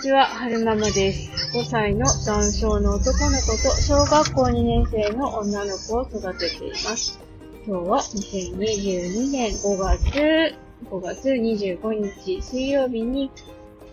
[0.00, 1.30] ちは、はるままです。
[1.52, 7.20] 5歳の男性の男の子と小学校2年生の女の子を育てています。
[7.66, 10.56] 今日は2022年5月、
[10.90, 13.30] 5月25日水曜日に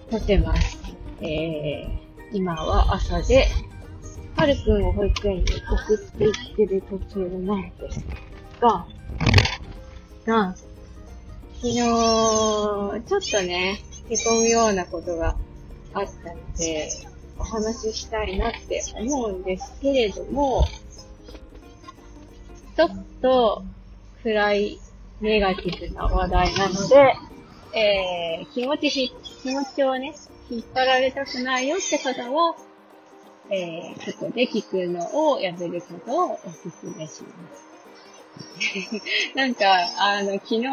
[0.10, 0.78] 撮ってます。
[1.20, 3.50] えー、今は朝で、
[4.38, 8.05] はるくんを保育園に送っていってる途中なんです
[8.62, 8.88] が、
[10.26, 10.55] が、
[11.55, 15.36] 昨日、ちょっとね、へこむようなことが
[15.93, 16.89] あったので、
[17.39, 20.65] お話ししたいなって思うんですけれども、
[22.75, 22.89] ちょっ
[23.21, 23.63] と
[24.23, 24.79] 暗い
[25.21, 27.15] ネガティブな話題なので、
[27.73, 30.13] えー、気持ちし、気持ちをね、
[30.50, 32.55] 引っ張られたくないよって方は、
[33.49, 37.67] えー、ここで聞くのをやめることをお勧めします。
[39.35, 39.66] なんか、
[39.97, 40.67] あの、昨日、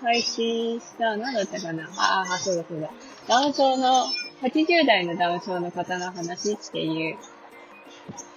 [0.00, 1.84] 配信した、何だったかな？
[1.96, 2.90] ああ、そうだそうだ。
[3.28, 4.06] ダウン症の、
[4.42, 7.16] 80代のダウン症の方の話っていう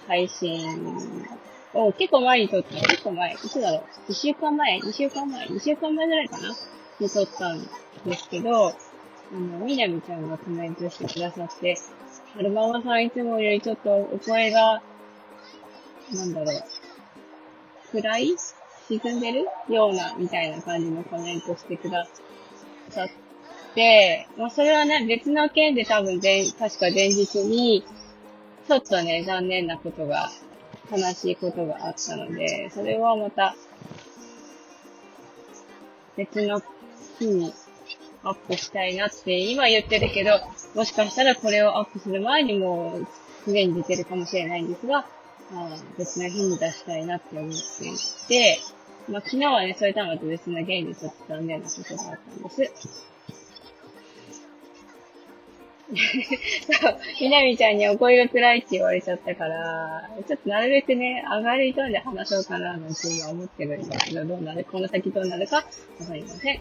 [0.08, 1.28] 配信
[1.74, 6.48] を結構前に撮った、結構前、いつだろう ?1 週間前 ?2 週間前 ?2 週間前ぐらいかな？
[6.98, 7.62] に撮ったん
[8.04, 8.72] ですけど、あ
[9.32, 11.78] の、みなみちゃんがコメントしてくださって、
[12.34, 14.82] はるままさんいつもよりちょっとお声が、
[16.12, 16.64] なんだろう、
[17.92, 18.36] 暗い？
[18.88, 19.46] 沈んでる？
[19.68, 22.08] ような、みたいな感じのコメントしてくだ
[22.88, 23.29] さって、
[24.36, 27.84] まあそれはね、別の件で多分前、確か前日に、
[28.66, 30.30] ちょっとね、残念なことが、
[30.90, 33.54] 悲しいことがあったので、それはまた、
[36.16, 36.60] 別の
[37.18, 37.54] 日に
[38.24, 40.40] アップしたいなって今言ってるけど、
[40.74, 43.06] もしかしたらこれをアップする前にもう
[43.44, 45.06] すでに出てるかもしれないんですが、
[45.52, 47.96] まあ、別の日に出したいなって思ってい
[48.28, 48.58] て、
[49.08, 53.09] まあ昨日はね、それとはまた別の原理ちょっと残念なことがあったんです。
[55.96, 65.62] そう、みなみちゃんにお声が暗いって言われちゃったから、ちょっとなるべくね、上がりトーンで話そうかななんて今思ってるんだけど、どうなる、この先どうなるかわ
[66.06, 66.60] かりません。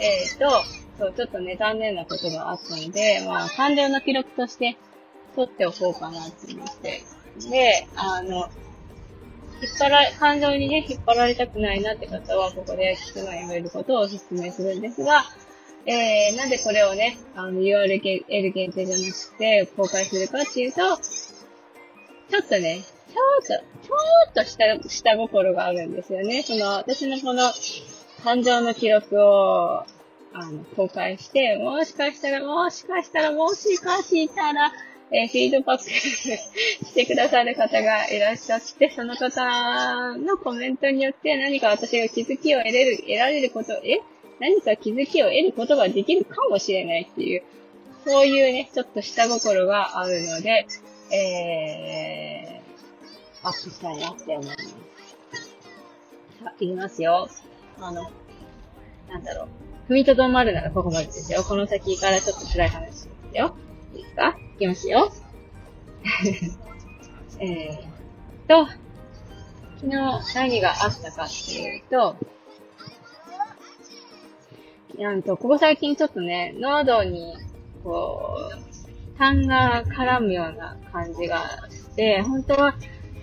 [0.00, 0.50] えーと、
[0.98, 4.76] そう、ちょっとね、残念なことがあったので、まあ、感情の記録として
[5.34, 7.02] 取っておこうかなって思って。
[7.50, 8.48] で、あの、
[9.60, 15.24] 引っ張ら、感情にね、引っ張られたくないなって方は、ここで聞くのをやめることをお勧めするんですが、
[15.90, 23.94] えー、なんでこれをね、あの、URL 限定じゃなくて、公開するかっていうと、ちょっとね、ちょっと、ちょ
[24.30, 26.42] っと下、下心があるんですよね。
[26.42, 27.50] その、私のこの、
[28.22, 29.78] 感情の記録を、
[30.34, 34.70] あの、公開して、もしかしたら、もしかしたら、もしかしたら、
[35.10, 44.02] えーフィードバック してくださる方がいらっしゃって、その方のコメントによって何か私が気づきを得れる、得られること、え
[44.40, 47.42] 何か気づきを得ることができるかもしれないっていう、
[48.06, 50.66] そういうね、ちょっと下心があるので、
[51.14, 54.68] えー、アップしたいなって思います。
[54.68, 54.74] さ
[56.46, 57.28] あ、いきますよ。
[57.80, 58.10] あの、
[59.08, 59.48] なんだろ
[59.88, 59.92] う。
[59.92, 61.42] 踏みとどまるならここまでですよ。
[61.42, 63.56] この先からちょっと辛い話ですよ。
[63.94, 64.36] いいですか？
[64.56, 65.10] いきますよ。
[67.40, 68.66] えーと、
[69.80, 72.16] 昨日何があったかっていうと、
[74.98, 77.34] なんと、ここ最近ちょっとね、喉に、
[77.84, 82.74] こう、痰が絡むような感じがして、本当は、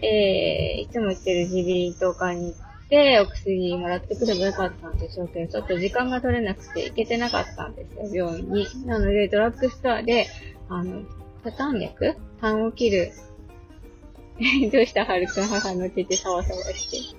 [0.02, 8.68] えー、いつも行ってる耳鼻咽頭科に行って、お薬もらってくればよかったんでしょうけど、ちょっと時間が取れなくて行けてなかったんですよ、病院に。
[8.86, 10.28] なので、ドラッグストアで、
[10.70, 11.04] あの、
[11.44, 13.12] 多痰薬痰を切る。
[14.72, 15.06] どうした？
[15.06, 17.18] はるくん母の手でサワサワして。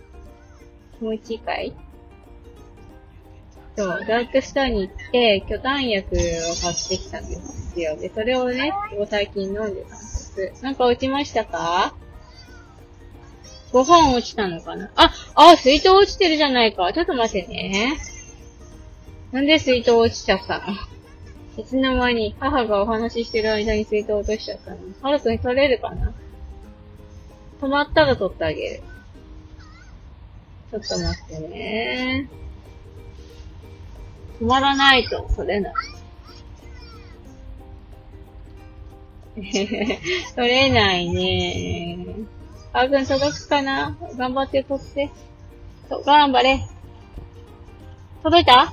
[0.98, 1.74] 気持ちいいかい
[3.76, 6.18] そう、ドラッグストアに行って、巨炭薬を
[6.62, 7.96] 買ってきたんですよ。
[7.96, 10.52] で、それをね、ここ最近飲んでたんです。
[10.62, 11.94] なんか落ちましたか
[13.72, 14.90] ?5 本落ちたのかな？
[14.96, 16.90] あ、あ、水筒落ちてるじゃないか。
[16.92, 17.98] ちょっと待ってね。
[19.32, 20.64] なんで水筒落ちちゃったの？
[21.58, 24.78] いつの間に母がお話ししてる間に水筒落としちゃったの。
[25.02, 26.14] はるくん取れるかな？
[27.60, 28.82] 止まったら取ってあげる。
[30.70, 32.28] ちょっと待ってね。
[34.40, 35.74] 止まらないと取れない。
[39.36, 39.48] 取
[40.48, 42.06] れないね。
[42.72, 43.96] はるくん届くかな？
[44.16, 45.10] 頑張って取って。
[45.88, 46.66] そう頑張れ。
[48.22, 48.72] 届いた？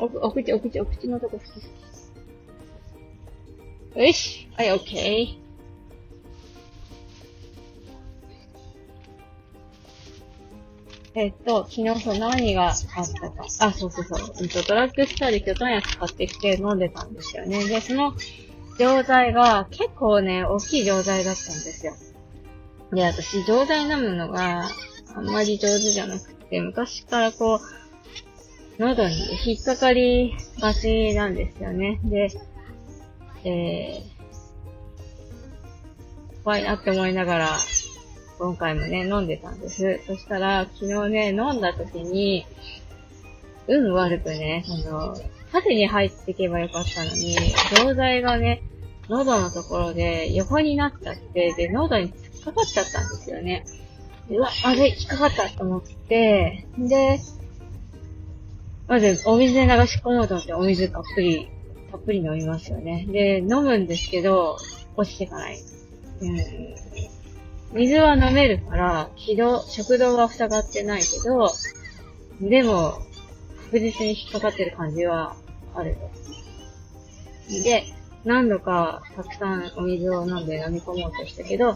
[0.01, 1.63] お、お口、お口、お口のとこふきふき。
[3.95, 4.49] よし。
[4.57, 5.43] はい、オッケー
[11.15, 13.45] えっと、昨日そう何があったか。
[13.59, 14.33] あ、そうそうそう。
[14.41, 17.65] うんと、ドラッグストアで巨炭ク買ってきて飲んでたんですよね。
[17.65, 18.13] で、その
[18.79, 21.93] 錠剤が結構ね、大きい錠剤だったんですよ。
[22.93, 24.69] で、私、錠剤飲むのが
[25.13, 31.99] あんまり上手じゃなくて、昔からこう、喉に引っかかりがちなんですよね。
[32.05, 32.29] で、
[33.45, 37.49] えー、怖いなって思いながら、
[38.39, 40.01] 今回もね、飲んでたんです。
[40.05, 42.45] そしたら、昨日ね、飲んだ時に、
[43.67, 45.15] 運悪くね、あの、
[45.51, 47.37] 縦に入っていけばよかったのに、
[47.77, 48.63] 錠剤がね、
[49.09, 53.65] 喉のところで横になっちゃって、で、喉に突っかかっちゃったんですよね。
[54.29, 57.19] うわ、あれ、引っかかったと思って、で、
[58.87, 61.49] まず、お水で流し込もうと思って、お水たっぷり、
[61.93, 63.05] たっぷり飲みますよね。
[63.07, 64.57] で、飲むんですけど、
[64.95, 65.59] 落ちてかない。
[66.21, 66.37] うん。
[67.73, 71.51] 水は飲めるから、気道、食道は塞がってないけど、
[72.41, 72.97] でも、
[73.65, 75.35] 確実に引っかかってる感じは
[75.75, 75.95] ある。
[77.63, 77.83] で、
[78.25, 81.75] 何度かたくさんお水を飲んで飲み込もうとしたけど、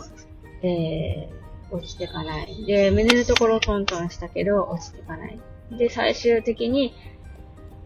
[0.64, 2.66] えー、落ちてかない。
[2.66, 5.40] で、胸のところトントンしたけど、落ちてかない。
[5.78, 6.96] で、最終的に、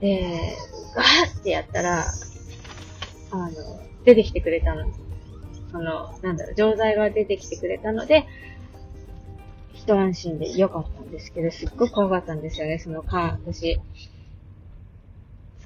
[0.01, 2.05] えー、ガーってやったら、
[3.31, 3.51] あの、
[4.03, 4.91] 出てきてくれたの。
[5.71, 8.25] その、なんだろう、錠剤が出てきてくれたので、
[9.73, 13.79] 一安心で良かったんですけど、すっごく怖かったんですよね、その間、私。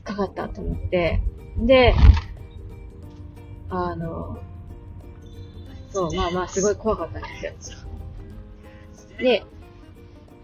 [0.04, 1.22] かかったと思って。
[1.58, 1.96] で、
[3.70, 4.38] あの、
[5.90, 7.28] そう、まあまあ、すごい怖かったんで
[7.60, 7.78] すよ。
[9.18, 9.44] で、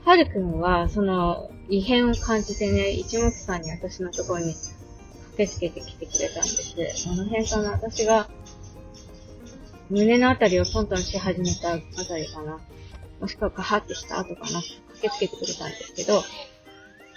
[0.03, 6.49] はるくんは、その、異変を感じてね、一目散に私のところに駆けつけてきてくれたんで
[6.93, 7.03] す。
[7.03, 8.29] その辺かな、私が
[9.89, 12.59] 胸のあたりをトントンし始めたあたりかな。
[13.19, 14.61] もしくはカハってした後かな。
[14.61, 14.71] 駆
[15.01, 16.23] けつけてくれたんですけど、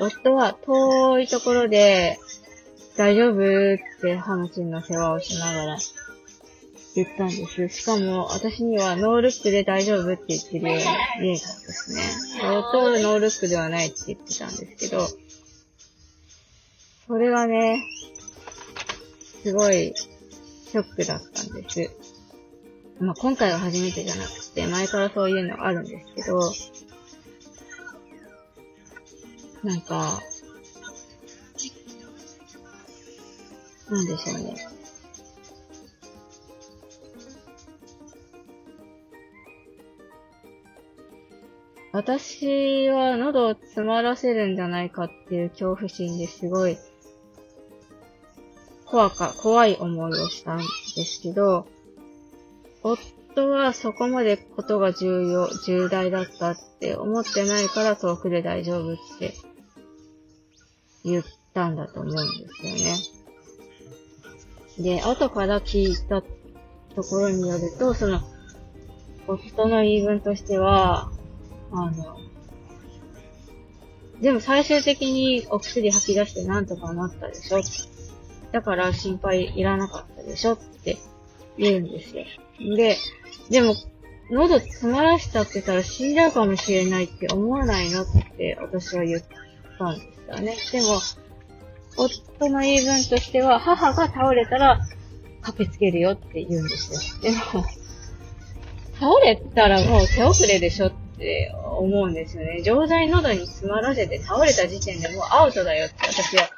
[0.00, 2.18] 夫は遠いところで、
[2.96, 5.78] 大丈夫ってハムチンの世話をしながら
[6.94, 7.68] 言ったんです。
[7.68, 12.02] しかも、私にはノールックで大丈夫って言ってるように見えたですね。
[12.40, 15.08] 夫はノールックではないって言ってたんですけど、
[17.06, 17.82] それがね、
[19.42, 19.92] すごい
[20.70, 21.90] ショックだったんです。
[23.00, 26.52] まあ、今回は初めてじゃなくて、前からそういうのあるんですけど、
[29.64, 30.22] なんか、
[33.90, 34.83] なんでしょうね。
[41.94, 46.76] 私は喉を詰まらせるんじゃないかっていう恐怖心ですごい
[48.84, 50.64] 怖か、怖い思いをしたんで
[51.04, 51.68] すけど、
[52.82, 59.34] 夫はそこまでことが重要、重大だったって思ってないから遠くで大丈夫って
[61.04, 61.24] 言っ
[61.54, 62.22] たんだと思うんで
[62.54, 62.66] す
[64.80, 64.96] よね。
[64.98, 66.22] で、後から聞いた
[66.96, 68.20] ところによると、その、
[69.28, 71.10] 夫の言い分としては、
[71.72, 72.18] あの、
[74.20, 77.60] でも最終的にお薬吐き出してなんとかなったでしょ
[78.52, 80.98] だから心配いらなかったでしょって
[81.58, 82.24] 言うんですよ。
[82.76, 82.96] で、
[83.50, 83.74] でも、
[84.30, 89.22] 喉詰まらしちゃってたら死んじゃうかもしれないって思わないのって私は言っ
[89.78, 90.84] たんですよね。
[90.84, 91.00] でも、
[91.96, 94.80] 夫の言い分としては、母が倒れたら
[95.42, 97.22] 駆けつけるよって言うんですよ。
[97.22, 97.64] でも、
[98.98, 102.62] 倒れたらもう手遅れでしょって思うんですよね。
[102.62, 106.48] 錠剤喉に詰まらせて倒れた時点でもうアウトだよって私は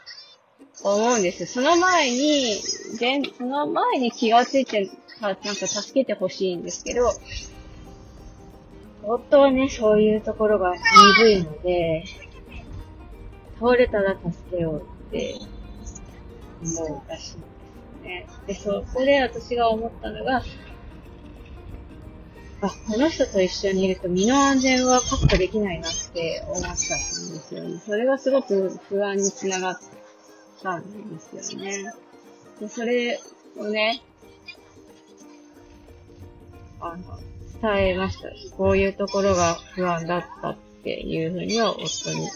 [0.83, 1.47] 思うんです。
[1.47, 7.11] その前に、その前に気がついてなんか助けてほしいんですけど、
[9.03, 10.75] 夫はね、そういうところが
[11.19, 12.05] 鈍いので、
[13.61, 15.37] 倒れたら助けようって
[16.63, 17.57] 思うらしいんです
[18.05, 18.27] よね。
[18.47, 20.43] で、そこで私が思ったのが、
[22.63, 27.81] あ、この人と一緒にいると身の安全は確保できないなって思ったんですよね。
[27.85, 29.81] それがすごく不安につながっ
[30.63, 31.93] たんですよね。
[32.61, 33.21] で、それ
[33.59, 34.03] をね、
[36.81, 37.19] あの、
[37.61, 38.29] 伝えました。
[38.57, 41.83] こういうところが不安だったっていうふうには夫
[42.13, 42.29] に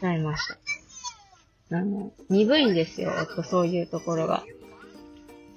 [0.00, 0.58] 伝えました。
[1.76, 4.44] あの、鈍いんですよ、夫、そういうところが。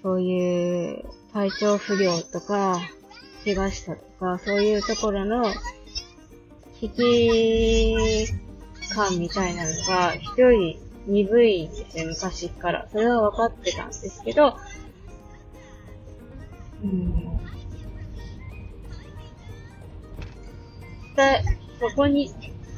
[0.03, 2.79] そういう体調不良とか、
[3.47, 5.45] 怪我したとか、そういうところの
[6.81, 8.27] 危機
[8.93, 10.77] 感みたいなのが一人
[11.07, 12.89] 鈍いんですよ、昔から。
[12.91, 14.57] それは分かってたんですけど、
[16.83, 17.39] うん、
[21.79, 22.33] そこに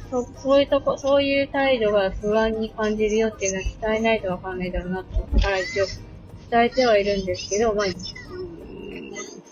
[0.08, 5.86] そそういうとこ、そういう態度が不安に感じるよっていうのは伝えないとわかんないだろうなと思ったから一応
[6.48, 7.92] 伝えてはいるんですけど、まあ、うん、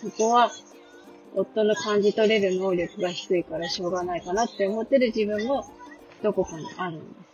[0.01, 0.51] そこは、
[1.35, 5.65] 夫の感じ取れる能力が低いからしょうがないかなって思ってる自分も
[6.23, 7.29] どこかにあるんです。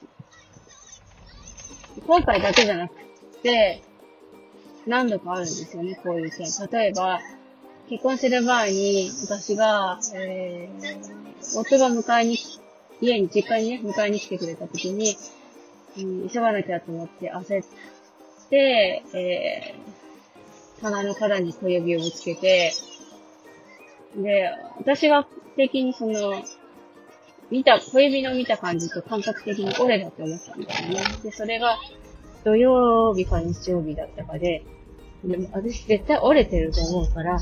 [2.06, 2.94] 今回だけじゃなく
[3.42, 3.82] て、
[4.86, 6.46] 何度かあるんですよね、こういう件。
[6.70, 7.20] 例えば、
[7.88, 12.38] 結婚する前に、私が、えー、夫が迎えに、
[13.00, 15.16] 家に、実家にね、迎えに来てくれた時に、
[15.98, 17.66] うん、急がなきゃと思って焦っ
[18.50, 22.72] て、えー、棚の角に小指をぶつけて、
[24.16, 26.42] で、私が的にその、
[27.50, 31.00] 見た、小指の見た感じと感覚的に折れたって思ったんだよね。
[31.22, 31.78] で、それが
[32.44, 34.64] 土曜日か日曜日だったかで、
[35.24, 37.38] でも私絶対折れてると思うから、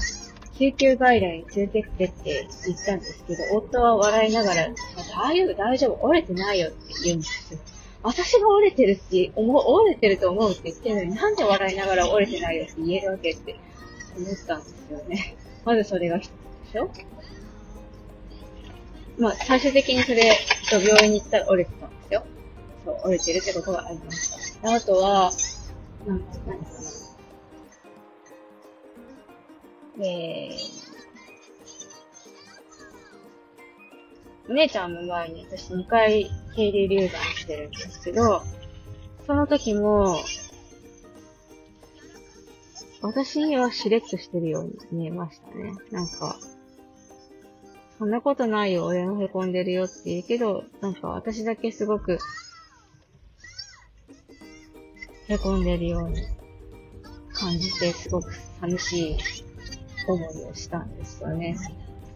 [0.58, 4.68] 救急外来に連れてってって言ったんですけど、夫は笑いながら、
[5.16, 7.60] 大丈夫、大丈夫、折れてないよって言うんですよ。
[8.02, 13.56] 私が折れてるって思う、折れてると思うって言ってるのに、なんで笑いながら折れてないよって言えるわけって
[14.16, 15.36] 思ったんですよね。
[15.64, 16.20] まずそれが
[16.72, 16.90] でしょ？
[19.18, 20.32] まあ、最終的にそれ、
[20.70, 22.24] 病院に行ったら折れてたんですよ。
[22.84, 24.72] そう、折れてるってことがありました。
[24.74, 25.30] あとは、
[26.06, 26.64] なんか、何か
[29.98, 30.04] な。
[30.04, 38.42] えー、お姉ちゃんの前に私2回渓流流産してるんですけど、
[39.26, 40.16] その時も、
[43.02, 45.74] 私にはしれっとしてるように見えましたね。
[45.90, 46.38] なんか、
[48.02, 52.18] そんなことないよ、俺も凹んでるよって言うけど、なんか私だけすごく、
[55.28, 56.20] 凹んでるように
[57.32, 59.16] 感じて、すごく寂しい
[60.08, 61.56] 思いをしたんですよね。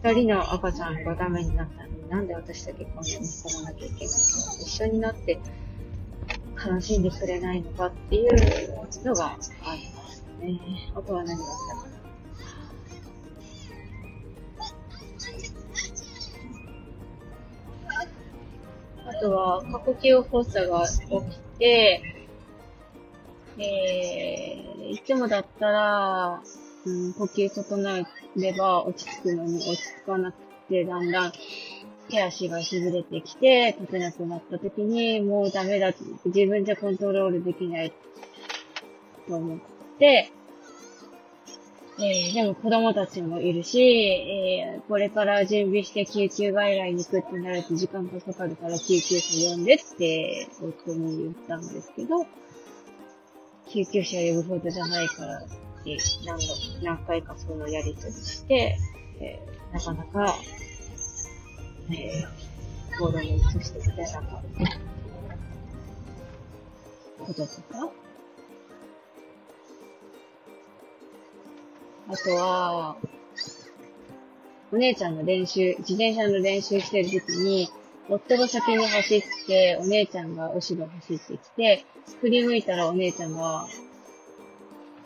[0.03, 5.39] 二人の赤ちゃんがダメになったのになんで私だけこんなに込まなきゃいけないの一緒になって
[6.69, 10.59] 悲しんでくれないのかっていうのがありましたね。
[10.93, 11.76] あとは何があった
[19.19, 22.01] とは、過呼吸発作が起きて、
[23.59, 26.41] えー、いつもだったら、
[26.85, 28.05] うん、呼吸整え
[28.35, 30.35] れば落ち着くのに落ち着かなく
[30.69, 31.31] て、だんだん
[32.09, 35.93] 手足がしびれてきて、立てなくなった時に、もうダメだ、
[36.25, 37.93] 自分じゃコントロールできない
[39.27, 39.59] と思っ
[39.99, 40.31] て、
[41.99, 52.27] えー、でも子供たちもいるし、えー、これから準備して救急外来に行くってなると時間がかかるから救急車呼んでって夫に言ったんですけど、
[53.69, 55.41] 救急車呼ぶほどじゃないからっ
[55.83, 56.45] て何度、
[56.83, 58.77] 何回かそのやりとりして、
[59.19, 60.35] えー、なかなか、
[61.89, 64.35] えー、行動に移してくれなかった
[67.25, 67.89] こととか、
[72.09, 72.95] あとは、
[74.71, 77.69] お姉ちゃんの練習、自転車の練習してる時に、
[78.09, 81.85] 夫が先に走って、お姉ちゃんが後ろ走ってきて、
[82.21, 83.67] 振り向いたらお姉ちゃんが、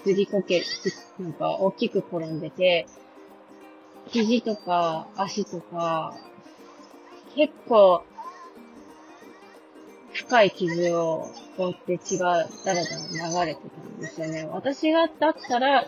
[0.05, 0.63] ずりこけ、
[1.19, 2.87] なんか大きく転んでて、
[4.07, 6.15] 肘とか足とか、
[7.35, 8.03] 結構、
[10.13, 11.27] 深い傷を
[11.57, 12.89] 負って血がだらだ
[13.33, 14.47] ら流れてたんですよね。
[14.51, 15.85] 私がだったら、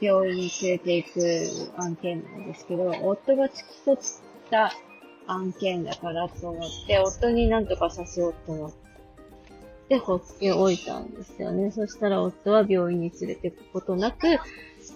[0.00, 4.00] 病院に連れて行く案件なんですけど、夫が突き取っ
[4.50, 4.72] た
[5.26, 8.72] 案件だからと思って、夫になんとかさせようと思っ
[9.88, 11.70] て、ほっておいたんですよね。
[11.70, 14.26] そしたら夫は病院に連れて行くことなく、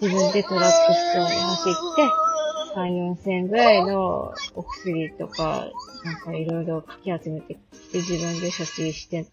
[0.00, 2.24] 自分でドラッグストアに走って、
[2.74, 5.68] 3、4千ぐらいのお薬とか、
[6.04, 9.26] なんかいろいろかき集めてきて、自分で処置して、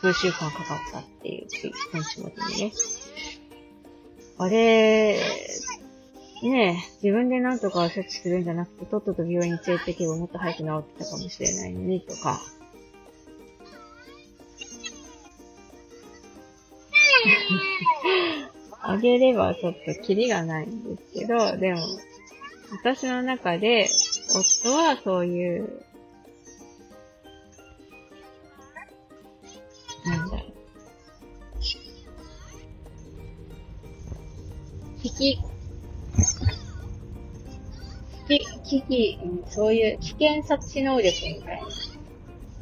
[0.00, 1.48] 数週間かかったっていう、
[1.92, 2.72] 本仕事にね。
[4.42, 5.20] あれ、
[6.42, 12.40] ねえ、自分でなんとか処置するんじゃなくて、とっとと病院に連れて行けばもっと早く治ってたかもしれないのに、とか。
[18.80, 21.80] あげればちょっとキリがないんですけど、でも、
[22.82, 23.88] 私の中で、
[24.34, 25.84] 夫はそういう、
[35.22, 35.38] 危
[38.28, 41.68] 機、危機、危機、そういう危険察知能力みたいな。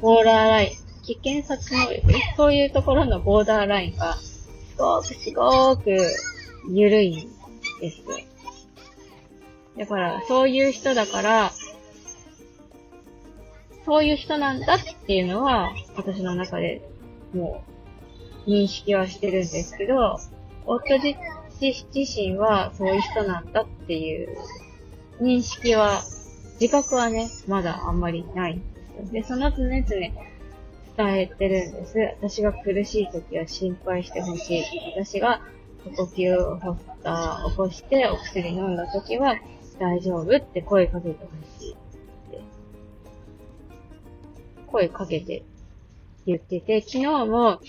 [0.02, 0.70] ボーダーライン。
[1.02, 2.02] 危険察知能力
[2.36, 5.96] そういうところのボーダーラインが、すごくすごく
[6.70, 7.28] 緩いん
[7.80, 8.02] です。
[9.78, 11.52] だから、そういう人だから、
[13.86, 16.82] そういう人なんだっていうのは、私の中で
[17.32, 17.64] も
[18.46, 20.18] う認識はしてるんですけど、
[20.66, 21.14] 夫自
[21.60, 24.34] 私自身はそういう人なんだっていう
[25.20, 26.00] 認識は、
[26.58, 28.58] 自覚はね、まだあんまりない
[29.12, 29.20] で。
[29.20, 30.12] で、その常々伝
[30.96, 31.98] えてるんです。
[32.18, 34.64] 私が苦しい時は心配してほしい。
[34.96, 35.42] 私が
[35.96, 39.36] 呼吸を発作起こしてお薬飲んだ時は
[39.78, 41.76] 大丈夫って声かけてほしい。
[44.66, 45.42] 声かけて
[46.24, 47.60] 言ってて、昨日も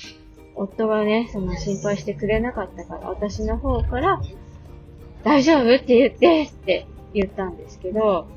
[0.55, 4.22] 夫がね、その心配してくれなかったから、私の方から、
[5.24, 8.27] 大丈夫って言ってって言ったんですけど、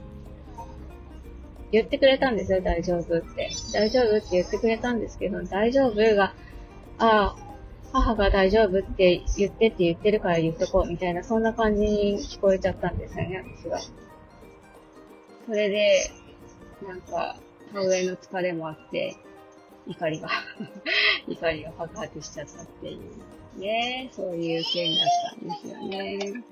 [1.72, 3.50] 言ってくれたんですよ、大丈夫って。
[3.72, 6.34] 大丈夫って言ってくれたんですけど、大丈夫が、
[6.98, 7.36] ああ、
[7.92, 13.78] 母が大丈夫って言ってって言ってるから言っとこうみたいな、そんな感じに聞こえちゃったんですよね、私が。
[15.46, 16.10] それで、
[16.86, 17.36] なんか、
[17.72, 19.16] 田植えの疲れもあって、
[19.86, 20.28] 怒りが
[21.28, 26.44] 怒りが爆発しちゃったっていうね、そういう件だったんですよね。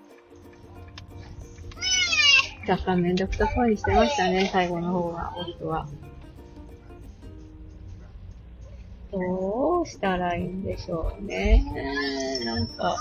[2.69, 5.89] 若干めんどくさそうにしてましたね、最後の方は、夫は。
[9.11, 11.65] どうしたらいいんでしょうね。
[12.45, 12.97] なんか、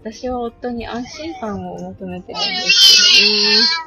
[0.00, 3.86] 私は夫に安心感を求めてるんですけどね。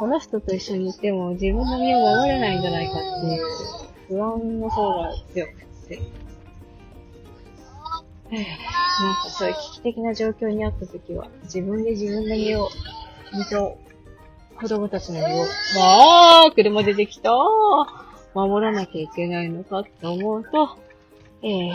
[0.00, 5.52] この人と一緒にいても自分の身を守れないんじゃないかっていう不安の方が強く
[5.88, 6.02] て。
[8.30, 12.68] なんかそういう危機的な状況にあった時は、自分で自分の身を、
[13.32, 13.78] 身と
[14.60, 15.46] 子供たちの身を、わ
[16.46, 17.32] あ車出てきた
[18.34, 20.78] 守らなきゃいけないのかって思うと、
[21.42, 21.74] ええー、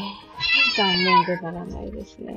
[0.77, 2.33] 残念でならないですね。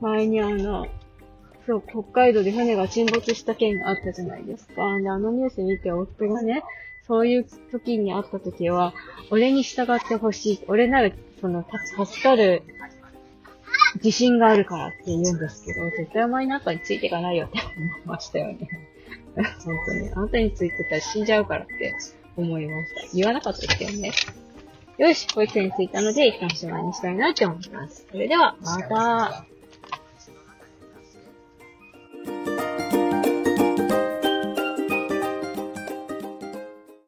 [0.00, 0.86] 前にあの、
[1.68, 4.98] そう、北海道で船が沈没した件があったじゃないですか。
[5.02, 6.64] で、あのニュース見て夫がね、
[7.06, 8.94] そういう時にあった時は、
[9.30, 10.64] 俺に従ってほしい。
[10.66, 11.10] 俺なら、
[11.42, 11.66] その、
[12.06, 12.62] 助かる
[13.96, 18.58] 自信があるからって言うんですけど、絶対お前なんかについていかないよって思いましたよね。
[19.36, 20.10] 本当に。
[20.14, 21.94] あなたについてたら死んじゃうからって
[22.34, 23.14] 思いました。
[23.14, 24.12] 言わなかったですよね。
[24.96, 28.06] よし、保育園に着いたので、一旦しまいにしたいなって思います。
[28.10, 29.47] それでは、また。